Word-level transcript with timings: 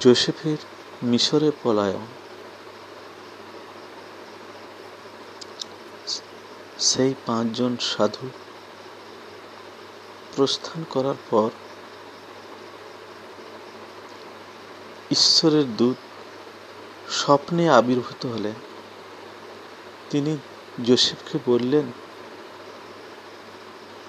জোসেফের 0.00 0.56
মিশরে 1.02 1.50
পলায়ন। 1.62 2.06
সেই 6.78 7.14
পাঁচজন 7.26 7.76
সাধু 7.76 8.28
প্রস্থান 10.36 10.84
করার 10.90 11.14
পর 11.30 11.50
ঈশ্বরের 15.10 15.76
দূত 15.76 15.96
স্বপ্নে 17.10 17.68
আবির্ভূত 17.68 18.26
হলেন। 18.26 18.52
তিনি 20.10 20.36
জোসেফকে 20.84 21.38
বললেন, 21.46 21.92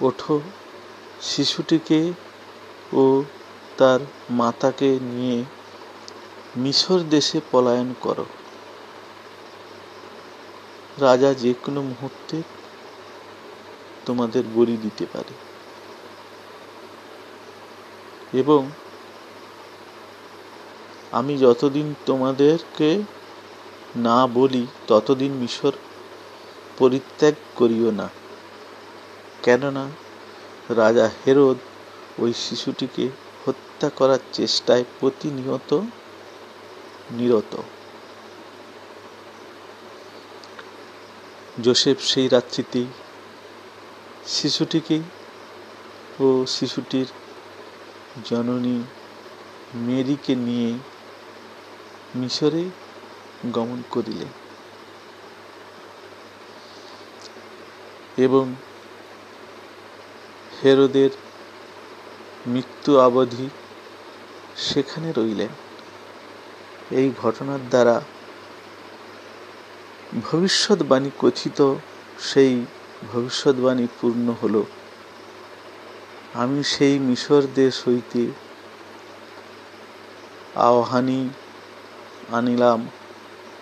ওঠো, 0.00 0.40
শিশুটিকে 1.20 2.12
ও 2.92 3.22
তার 3.76 4.00
মাতাকে 4.30 4.98
নিয়ে 5.02 5.44
মিশর 6.56 6.98
দেশে 6.98 7.40
পলায়ন 7.50 7.94
করো। 8.00 8.26
রাজা 11.00 11.34
যে 11.34 11.54
কোনো 11.54 11.82
মুহূর্তে 11.82 12.42
তোমাদের 14.06 14.44
বলি 14.54 14.76
দিতে 14.76 15.06
পারে। 15.12 15.34
এবং 18.38 18.70
আমি 21.12 21.38
যতদিন 21.38 21.94
তোমাদেরকে 22.06 23.02
না 23.96 24.26
বলি, 24.26 24.66
ততদিন 24.86 25.32
মিশর 25.32 25.72
পরিত্যাগ 26.78 27.34
করিও 27.56 27.90
না। 27.90 28.08
কেননা, 29.42 29.88
রাজা 30.68 31.10
হেরোদ 31.26 31.56
ওই 32.18 32.32
শিশুটিকে 32.32 33.08
হত্যা 33.46 33.88
করার 33.88 34.18
চেষ্টায় 34.32 34.84
প্রতিনিয়ত 35.00 35.80
নিরত। 37.10 37.56
জোসেফ 41.62 42.00
সেই 42.00 42.28
রাত্রিতেই 42.28 42.86
শিশুটিকে 44.26 45.00
ও 46.20 46.46
শিশুটির 46.46 47.06
জননী 48.24 48.82
মেরিকে 49.74 50.34
নিয়ে 50.34 50.78
মিশরে 52.16 52.64
গমন 53.52 53.82
করিলেন 53.90 54.28
এবং 58.16 58.54
হেরোদের 60.64 61.10
মৃত্যু 62.46 62.98
অবধি 62.98 63.48
সেখানে 64.56 65.12
রইলেন। 65.16 65.48
এই 66.90 67.12
ঘটনার 67.22 67.60
দ্বারা 67.70 68.00
ভবিষ্যৎবাণী 70.22 71.10
কথিত 71.18 71.74
সেই 72.18 72.64
ভবিষ্যৎবাণী 73.12 73.86
পূর্ণ 74.00 74.34
হল। 74.42 74.62
আমি 76.34 76.64
সেই 76.64 76.98
মিশর 76.98 77.42
দেশ 77.54 77.88
হইতে 77.88 78.26
আহ্বানি 80.56 81.28
আনিলাম 82.32 82.88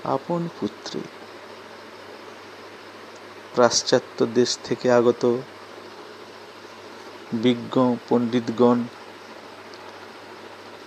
আপন 0.05 0.49
পুত্রে। 0.61 1.01
পাশ্চাত্য 3.57 4.27
দেশ 4.35 4.59
থেকে 4.65 4.93
আগত 4.93 5.37
বিজ্ঞ 7.33 7.97
পণ্ডিতগণ 8.09 8.83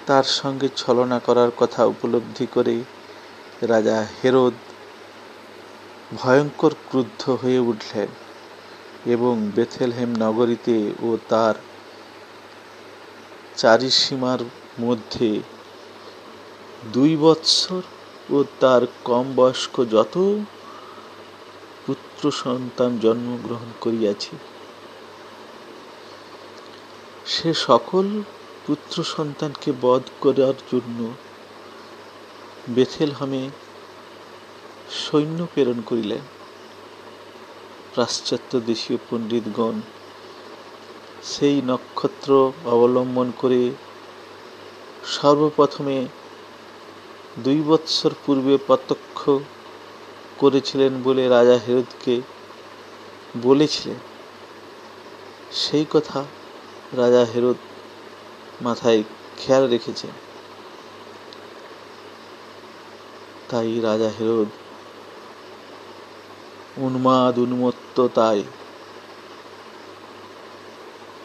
তার 0.05 0.23
সঙ্গে 0.23 0.67
ছলনা 0.77 1.17
করার 1.19 1.51
কথা 1.57 1.81
উপলব্ধি 1.85 2.47
করে 2.53 2.75
রাজা 3.61 3.97
হেরোদ 4.19 4.55
ভয়ঙ্কর 6.15 6.73
ক্রুদ্ধ 6.89 7.29
হয়ে 7.41 7.59
উঠলেন 7.59 8.09
এবং 9.05 9.33
বেথেলহেম 9.55 10.11
নগরীতে 10.19 10.77
ও 11.01 11.09
তার 11.29 11.55
চারিসীমার 13.57 14.41
মধ্যে 14.79 15.29
দুই 16.94 17.11
বৎসর 17.15 17.83
ও 18.29 18.38
তার 18.59 18.81
কম 19.03 19.25
বয়স্ক 19.35 19.75
যত 19.91 20.15
পুত্র 21.85 22.23
সন্তান 22.31 22.91
জন্মগ্রহণ 22.99 23.69
করিয়াছে, 23.81 24.33
সে 27.25 27.49
সকল 27.67 28.05
পুত্র 28.65 29.03
সন্তানকে 29.03 29.71
বধ 29.81 30.03
করার 30.21 30.57
জন্য 30.71 30.99
বেথেলহামে 32.75 33.49
সৈন্য 35.03 35.47
প্রেরণ 35.53 35.81
করিলেন। 35.85 36.19
পাশ্চাত্য 37.95 38.59
দেশীয় 38.59 38.97
পণ্ডিতগণ 39.09 39.75
সেই 41.23 41.61
নক্ষত্র 41.67 42.51
অবলম্বন 42.65 43.31
করে 43.37 43.71
সর্বপ্রথমে 45.07 46.07
দুই 47.43 47.59
বৎসর 47.61 48.11
পূর্বে 48.25 48.57
প্রত্যক্ষ 48.57 49.29
করেছিলেন 50.37 51.01
বলে 51.03 51.23
রাজা 51.27 51.57
হেরদকে 51.67 52.21
বলেছিলেন। 53.43 53.99
সেই 55.51 55.85
কথা 55.91 56.19
রাজা 56.97 57.25
হেরদ 57.33 57.59
মাথায় 58.61 59.03
খেয়াল 59.38 59.69
রেখেছে। 59.69 60.07
তাই 63.49 63.79
রাজা 63.79 64.09
হেরদ 64.19 64.47
উন্মাদ 66.77 67.38
উন্মত্ততায় 67.38 68.44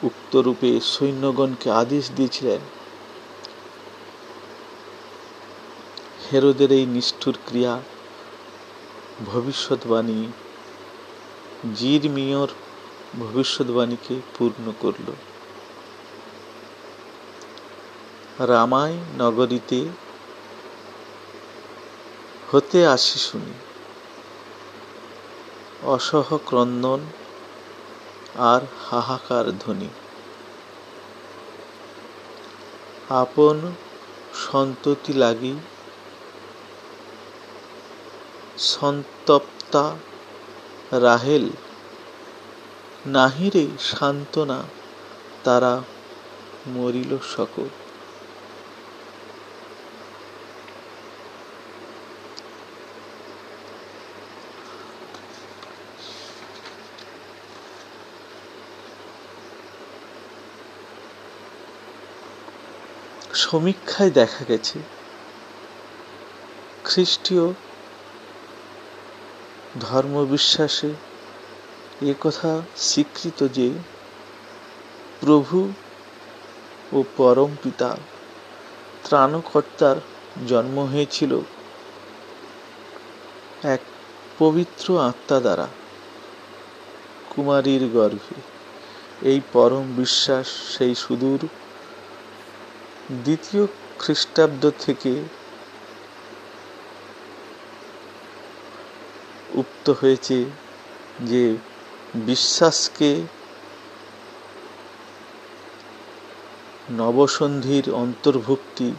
উক্ত 0.02 0.36
রূপে 0.36 0.80
সৈন্যগণকে 0.80 1.70
আদেশ 1.70 2.10
দিয়েছিলেন। 2.16 2.60
হেরোদের 6.32 6.72
এই 6.72 6.86
নিষ্ঠুর 6.86 7.34
ক্রিয়া 7.46 7.80
ভবিষ্যৎবাণী 9.26 10.26
জির 11.74 12.10
মিয়র 12.10 12.48
ভবিষ্যৎবাণীকে 13.18 14.20
পূর্ণ 14.38 14.72
করল। 14.80 15.12
রামায় 18.46 18.96
নগরীতে 19.18 19.84
হতে 22.52 22.86
আসি 22.86 23.18
শুনি। 23.18 23.52
অসহ 25.82 26.38
ক্রন্দন 26.46 27.00
আর 28.34 28.60
হাহাকার 28.90 29.58
ধ্বনি। 29.58 29.88
আপন 33.08 33.72
সন্ততি 34.34 35.12
লাগি 35.12 35.54
সন্তপ্তা 38.58 39.96
রাহেল, 40.92 41.50
নাহিরে 43.06 43.66
সান্ত্বনা 43.78 44.62
তারা 45.44 45.80
মরিল 46.66 47.18
সকল। 47.36 47.89
সমীক্ষায় 63.34 64.10
দেখা 64.10 64.44
গেছে, 64.44 64.78
খ্রিস্টীয় 66.84 67.52
ধর্মবিশ্বাসে 69.80 70.90
কথা 72.20 72.62
স্বীকৃত 72.76 73.48
যে 73.48 73.70
প্রভু 75.20 75.72
ও 76.92 77.04
পরম 77.16 77.56
পিতা 77.62 77.96
ত্রাণকর্তার 79.04 79.96
জন্ম 80.48 80.78
হয়েছিল 80.78 81.40
এক 83.62 83.80
পবিত্র 84.38 85.00
আত্মা 85.00 85.40
দ্বারা 85.40 85.68
কুমারীর 87.30 87.88
গর্ভে। 87.94 88.34
এই 89.22 89.40
পরম 89.52 89.94
বিশ্বাস 89.96 90.76
সেই 90.78 90.94
সুদূর 90.94 91.48
দ্বিতীয় 93.10 93.66
খ্রিস্টাব্দ 93.98 94.70
থেকে 94.78 95.22
উক্ত 99.54 99.90
হয়েছে 99.90 100.44
যে 101.20 101.56
বিশ্বাসকে 102.14 103.22
নবসন্ধির 106.90 107.94
অন্তর্ভুক্তি 107.94 108.92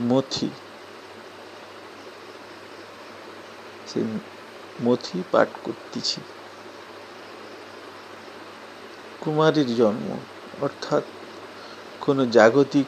মথি। 0.00 0.50
সে 3.88 4.00
মথি 4.82 5.22
পাঠ 5.32 5.48
করতেছি। 5.64 6.20
কুমারীর 9.20 9.76
জন্ম, 9.76 10.16
অর্থাৎ 10.62 11.02
কোনো 12.06 12.26
জাগতিক 12.26 12.86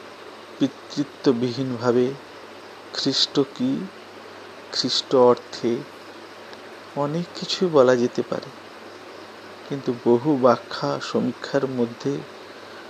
পিতৃত্ববিহীনভাবে 0.58 2.10
খ্রিস্ট 2.92 3.40
কি? 3.54 3.86
খ্রিস্ট 4.72 5.14
অর্থে 5.14 5.76
অনেক 6.96 7.24
কিছু 7.34 7.68
বলা 7.68 7.96
যেতে 7.96 8.22
পারে। 8.22 8.50
কিন্তু 9.68 9.94
বহু 10.04 10.36
ব্যাখ্যা 10.36 11.00
সমীক্ষার 11.02 11.66
মধ্যে 11.70 12.18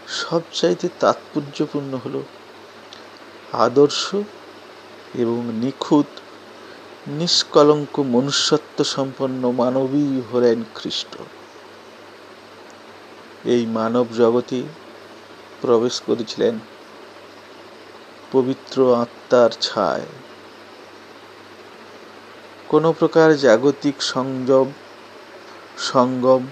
সবচাইতে 0.09 0.89
তাৎপর্যপূর্ণ 1.01 1.99
হল 2.05 2.23
আদর্শ 3.53 4.15
এবং 5.15 5.39
নিখুঁত, 5.55 6.07
নিষ্কলঙ্ক 7.09 8.01
মনুষ্যত্ব 8.01 8.85
সম্পন্ন 8.85 9.53
মানবী 9.53 10.23
হলেন 10.33 10.65
খ্রিস্ট 10.75 11.17
এই 13.45 13.67
মানব 13.67 14.07
জগতে 14.17 14.63
প্রবেশ 15.67 15.97
করেছিলেন 16.07 16.55
পবিত্র 18.33 18.77
আত্মার 18.97 19.51
ছায়। 19.61 20.07
কোনো 22.69 22.89
প্রকার 22.93 23.29
জাগতিক 23.37 23.97
সংযম, 24.13 24.69
সঙ্গম 25.79 26.43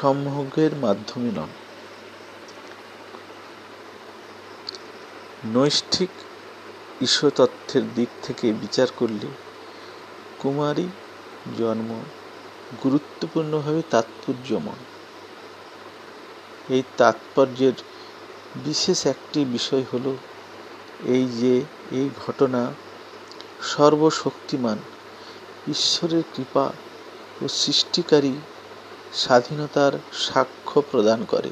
সম্ভোগের 0.00 0.72
মাধ্যমে 0.76 1.30
নন। 1.36 1.50
নৈষ্ঠিক 5.54 6.12
ঈশ্বরতত্ত্বের 7.02 7.84
দিক 7.94 8.10
থেকে 8.22 8.46
বিচার 8.52 8.88
করলে 8.96 9.28
কুমারী 10.38 10.86
জন্ম 11.58 11.90
গুরুত্বপূর্ণভাবে 12.84 13.82
তাৎপর্যময়। 13.90 14.82
এই 16.68 16.82
তাৎপর্যের 16.96 17.76
বিশেষ 18.64 19.06
একটি 19.06 19.44
বিষয় 19.44 19.84
হল 19.92 20.16
এই 21.04 21.26
যে 21.26 21.62
এই 21.90 22.10
ঘটনা 22.26 22.72
সর্বশক্তিমান, 23.62 24.78
ঈশ্বরের 25.68 26.22
কৃপা 26.34 26.72
ও 27.42 27.48
সৃষ্টিকারী 27.48 28.34
স্বাধীনতার 29.12 29.92
সাক্ষ্য 30.12 30.82
প্রদান 30.90 31.24
করে। 31.24 31.50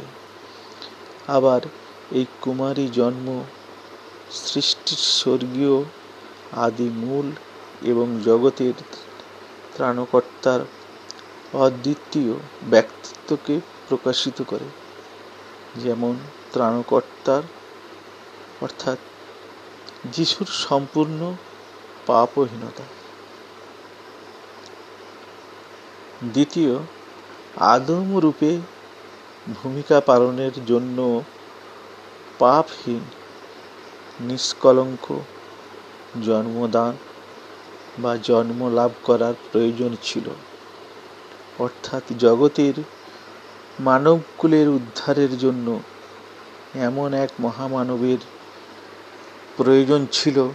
আবার 1.29 1.61
এই 2.13 2.27
কুমারী 2.41 2.89
জন্ম 2.89 3.45
সৃষ্টির 4.31 4.99
স্বর্গীয় 4.99 5.85
আদি 6.53 6.91
মূল 6.95 7.31
এবং 7.83 8.21
জগতের 8.25 8.75
ত্রাণকর্তার 9.75 10.61
অদ্বিতীয় 11.55 12.35
ব্যক্তিত্বকে 12.71 13.61
প্রকাশিত 13.89 14.43
করে। 14.43 14.65
যেমন 15.77 16.17
ত্রাণকর্তার, 16.55 17.43
অর্থাৎ 18.63 18.99
যিশুর 20.13 20.47
সম্পূর্ণ 20.47 21.21
পাপহীনতা। 22.07 22.85
দ্বিতীয় 26.33 26.79
আদম 27.57 28.19
রূপে 28.19 28.59
ভূমিকা 29.55 30.01
পালনের 30.01 30.55
জন্য 30.67 31.23
পাপহীন, 32.39 33.03
নিষ্কলঙ্ক, 34.21 35.07
জন্মদান 36.25 36.95
বা 37.99 38.17
জন্ম 38.17 38.61
লাভ 38.69 38.91
করার 39.05 39.35
প্রয়োজন 39.53 39.97
ছিল। 40.03 40.27
অর্থাৎ 41.59 42.03
জগতের 42.19 42.75
মানবকুলের 43.81 44.69
উদ্ধারের 44.69 45.39
জন্য 45.39 45.81
এমন 46.75 47.15
এক 47.15 47.29
মহামানবের 47.41 48.19
প্রয়োজন 49.57 50.07
ছিল 50.13 50.49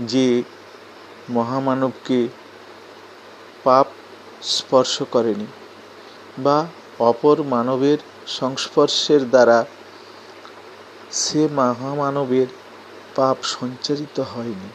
যে 0.00 0.42
মহামানবকে 1.30 2.28
পাপ 3.64 3.86
স্পর্শ 4.42 5.02
করেনি 5.02 5.46
বা 6.38 6.66
অপর 6.98 7.42
মানবের 7.42 7.98
সংস্পর্শের 8.26 9.30
দ্বারা 9.30 9.64
সে 11.12 11.48
মহামানবের 11.54 12.46
পাপ 13.16 13.36
সঞ্চারিত 13.42 14.20
হয়নি। 14.20 14.70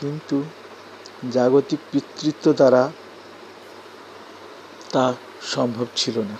কিন্তু 0.00 0.42
জাগতিক 1.32 1.78
পিতৃত্ব 1.92 2.52
দ্বারা 2.52 2.90
তা 4.92 5.14
সম্ভব 5.42 5.86
ছিল 5.96 6.18
না। 6.18 6.36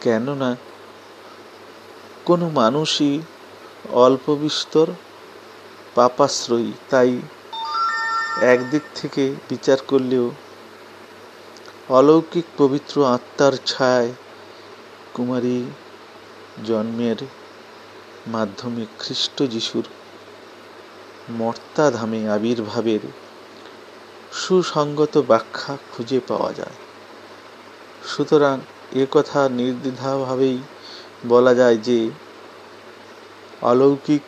কেননা 0.00 0.56
কোনো 2.26 2.48
মানুষই 2.48 3.20
অল্প 3.92 4.34
বিস্তর 4.34 4.86
পাপাশ্রয়ী, 5.94 6.72
তাই 6.90 7.20
একদিক 8.42 8.82
থেকে 8.94 9.34
বিচার 9.48 9.78
করলেও 9.88 10.30
অলৌকিক 11.88 12.44
পবিত্র 12.58 13.06
আত্মার 13.06 13.52
ছায় 13.66 14.12
কুমারী 15.14 15.64
জন্মের 16.66 17.16
মাধ্যমে 18.26 18.86
খ্রিস্ট 18.98 19.42
যিশুর 19.42 19.84
মর্তাধামে 21.30 22.30
আবির্ভাবের 22.30 23.00
সুসঙ্গত 24.32 25.18
ব্যাখ্যা 25.18 25.76
খুঁজে 25.92 26.20
পাওয়া 26.28 26.52
যায়। 26.52 26.76
সুতরাং 28.06 28.58
এ 28.94 29.06
কথা 29.10 29.48
নির্দ্বিধাভাবেই 29.48 30.58
বলা 31.28 31.54
যায় 31.54 31.76
যে 31.76 32.10
অলৌকিক 33.62 34.22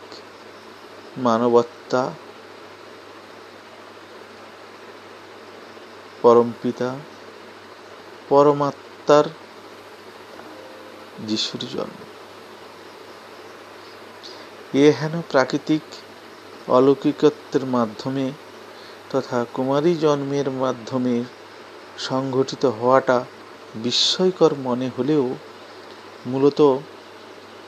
মানবত্তা 1.19 2.11
পরমপিতা, 6.23 6.97
পরমাত্মার 8.29 9.25
যিশুর 11.27 11.61
জন্ম। 11.73 11.99
এ 14.75 14.93
হেন 15.01 15.23
প্রাকৃতিক 15.31 15.83
অলৌকিকত্বের 16.69 17.67
মাধ্যমে 17.67 18.33
তথা 19.11 19.45
কুমারী 19.55 19.95
জন্মের 19.95 20.51
মাধ্যমে 20.51 21.25
সংঘটিত 21.99 22.67
হওয়াটা 22.67 23.25
বিস্ময়কর 23.75 24.55
মনে 24.55 24.91
হলেও 24.99 25.35
মূলত 26.27 26.61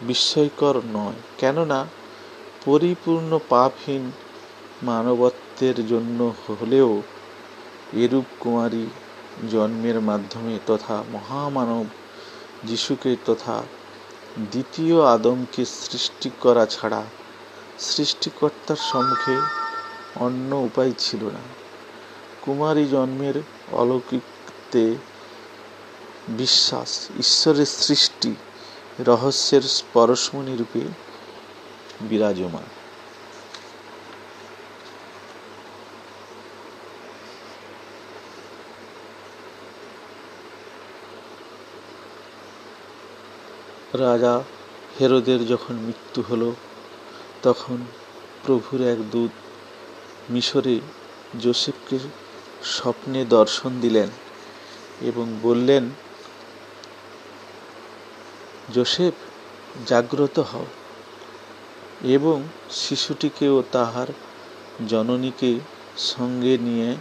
বিস্ময়কর 0.03 0.81
নয়। 0.93 1.15
কেননা, 1.39 1.87
পরিপূর্ণ 2.65 3.39
পাপহীন 3.49 4.11
মানবত্বের 4.83 5.89
জন্য 5.89 6.33
হলেও 6.61 7.03
এরূপ 7.93 8.25
কুমারী 8.41 8.87
জন্মের 9.53 10.01
মাধ্যমে 10.01 10.59
তথা 10.67 11.05
মহামানব 11.13 11.87
যিশুকে 12.65 13.17
তথা 13.27 13.63
দ্বিতীয় 14.39 15.03
আদমকে 15.03 15.65
সৃষ্টি 15.65 16.31
করা 16.41 16.67
ছাড়া 16.67 17.05
সৃষ্টিকর্তার 17.79 18.77
সম্মুখে 18.77 19.37
অন্য 20.17 20.57
উপায় 20.57 20.93
ছিল 20.99 21.25
না। 21.25 21.41
কুমারী 22.43 22.85
জন্মের 22.85 23.35
অলৌকিকতে 23.73 24.95
বিশ্বাস, 26.29 27.09
ঈশ্বরের 27.19 27.67
সৃষ্টি, 27.67 28.35
রহস্যের 28.99 29.63
পরশমণি 29.93 30.57
রূপে 30.57 30.81
বিরাজমান। 32.01 32.63
রাজা 43.99 44.43
হেরোদের 45.01 45.47
যখন 45.47 45.75
মৃত্যু 45.75 46.23
হলো, 46.31 46.55
তখন 47.43 47.77
প্রভুর 48.43 48.81
এক 48.81 49.11
দূত 49.11 49.31
মিশরে 50.31 50.81
জোসেফকে 51.41 51.99
স্বপ্নে 52.65 53.25
দর্শন 53.25 53.81
দিলেন 53.81 54.09
এবং 55.01 55.39
বললেন 55.43 55.91
জোসেফ, 58.73 59.15
জাগ্রত 59.87 60.39
হও। 60.39 60.67
এবং 62.03 62.43
শিশুটিকে 62.71 63.49
ও 63.49 63.63
তাহার 63.73 64.07
জননীকে 64.89 65.61
সঙ্গে 65.99 66.59
নিয়ে 66.59 66.97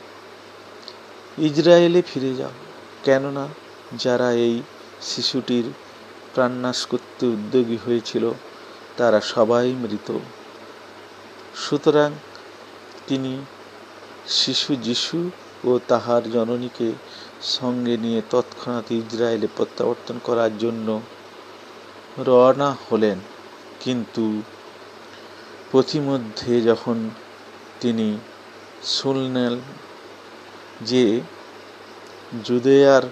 ইসরায়েলে 1.38 2.02
ফিরে 2.02 2.36
যাও। 2.36 2.50
কেননা 3.04 3.48
যারা 3.98 4.32
এই 4.32 4.62
শিশুটির 5.02 5.64
প্রাণনাশ 6.34 6.86
করতে 6.86 7.26
উদ্যোগী 7.26 7.78
হয়েছিল, 7.86 8.32
তারা 8.98 9.22
সবাই 9.22 9.72
মৃত। 9.72 10.20
সুতরাং 11.56 12.12
তিনি 13.08 13.46
শিশু 14.28 14.76
যিশু 14.76 15.30
ও 15.64 15.80
তাহার 15.88 16.32
জননীকে 16.32 16.92
সঙ্গে 17.42 17.98
নিয়ে 17.98 18.22
তৎক্ষণাৎ 18.30 18.92
ইসরায়েলে 18.92 19.48
প্রত্যাবর্তন 19.56 20.20
করার 20.24 20.58
জন্য 20.58 21.02
রওনা 22.18 22.76
হলেন। 22.92 23.20
কিন্তু 23.80 24.42
পথিমধ্যে 25.72 26.62
যখন 26.62 27.10
তিনি 27.80 28.18
শুনলেন 28.84 29.60
যে 30.82 31.22
জুদেয়ার 32.44 33.04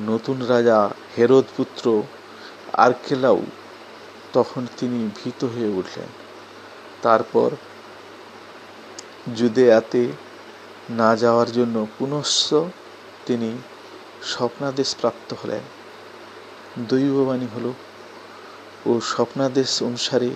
নতুন 0.00 0.42
রাজা 0.42 0.90
হেরোদ 1.18 1.44
পুত্র 1.56 2.02
আরকেলাউ 2.72 3.42
তখন 4.32 4.66
তিনি 4.78 5.10
ভীত 5.16 5.44
হয়ে 5.44 5.68
উঠলেন। 5.68 6.06
তারপর 7.02 7.50
জুদেয়াতে 9.36 10.08
না 10.90 11.16
যাওয়ার 11.16 11.52
জন্য 11.52 11.86
পুনশ্চ 11.98 12.54
তিনি 13.26 13.58
স্বপ্নাদেশ 14.22 14.96
প্রাপ্ত 15.00 15.34
হলেন। 15.42 15.60
দৈববাণী 16.88 17.46
হল 17.54 17.72
ও 18.86 19.00
স্বপ্নাদেশ 19.00 19.82
অনুসারে 19.82 20.30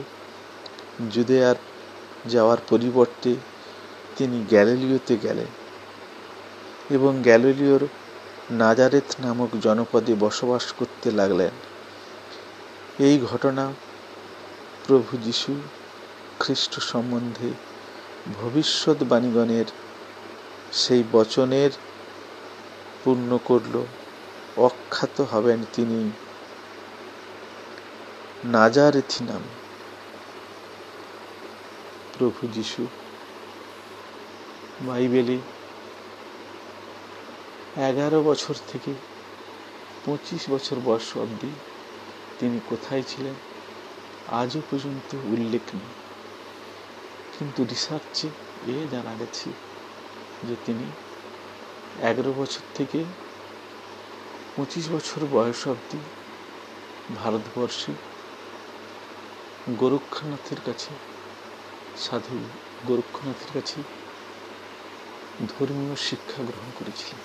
জুদেয়ার 1.12 1.57
যাওয়ার 2.26 2.59
পরিবর্তে 2.69 3.35
তিনি 4.17 4.45
গ্যালিলিওতে 4.49 5.17
গেলেন 5.23 5.47
এবং 6.91 7.23
গ্যালিলিওর 7.23 7.88
নাজারেথ 8.50 9.21
নামক 9.21 9.49
জনপদে 9.62 10.15
বসবাস 10.21 10.73
করতে 10.73 11.11
লাগলেন। 11.11 11.50
এই 12.99 13.21
ঘটনা 13.33 13.73
প্রভু 14.87 15.17
যীশু 15.17 15.53
খ্রিস্ট 16.41 16.81
সম্বন্ধে 16.81 17.50
ভবিষ্যৎবাণীগণের 18.43 19.65
সেই 20.73 21.03
বচনের 21.12 21.71
পূর্ণ 23.05 23.38
করল। 23.45 23.75
অখ্যাত 24.57 25.21
হবেন 25.21 25.65
তিনি 25.73 26.11
নাজারেথি 28.55 29.25
নাম 29.25 29.43
প্রভু 32.19 32.47
যিশু, 32.47 32.87
বাইবেলে 34.87 35.38
এগারো 37.76 38.23
বছর 38.23 38.55
থেকে 38.73 38.95
পঁচিশ 40.05 40.50
বছর 40.50 40.76
বয়স 40.85 41.17
অবধি 41.17 41.50
তিনি 42.38 42.61
কোথায় 42.69 43.03
ছিলেন 43.03 43.35
আজও 44.33 44.61
পর্যন্ত 44.71 45.15
উল্লেখ 45.15 45.62
নেই। 45.75 45.93
কিন্তু 47.38 47.65
রিসার্চে 47.65 48.29
এ 48.67 48.87
জানা 48.91 49.15
গেছে 49.15 49.50
যে 50.47 50.57
তিনি 50.67 50.87
এগারো 52.03 52.33
বছর 52.33 52.65
থেকে 52.75 53.05
পঁচিশ 54.57 54.91
বছর 54.91 55.26
বয়স 55.33 55.69
অবধি 55.69 55.99
ভারতবর্ষে 57.17 57.93
গোরক্ষনাথের 59.75 60.61
কাছে, 60.66 60.88
সাধু 61.96 62.38
গোরক্ষনাথের 62.87 63.50
কাছে 63.54 63.80
ধর্মীয় 65.49 65.96
শিক্ষা 65.96 66.42
গ্রহণ 66.42 66.70
করেছিলেন। 66.78 67.20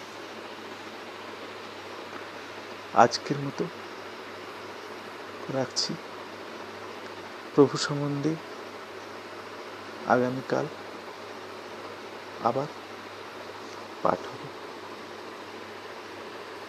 আজকের 2.94 3.36
মতো 3.38 3.66
রাখছি। 5.54 5.94
প্রভু 7.56 7.78
সম্বন্ধে 7.78 8.36
আগামীকাল 10.08 10.66
আবার 12.44 12.81